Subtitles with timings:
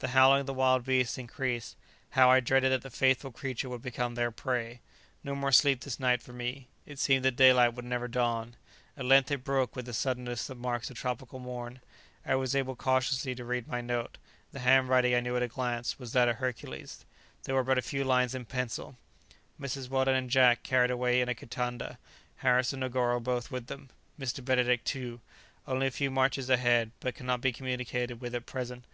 [0.00, 1.76] The howling of the wild beasts increased.
[2.10, 4.80] How I dreaded that the faithful creature would become their prey!
[5.24, 6.68] No more sleep this night for me.
[6.84, 8.56] It seemed that daylight would never dawn;
[8.98, 11.80] at length it broke with the suddenness that marks a tropical morn.
[12.26, 14.18] I was able cautiously to read my note;
[14.50, 17.06] the handwriting, I knew at a glance, was that of Hercules;
[17.44, 18.98] there were but a few lines in pencil:
[19.58, 19.88] "Mrs.
[19.88, 21.96] Weldon and Jack carried away in a kitanda.
[22.36, 23.88] "Harris and Negoro both with them.
[24.20, 24.44] Mr.
[24.44, 25.22] Benedict too.
[25.66, 28.84] Only a few marches ahead, but cannot be communicated with at present.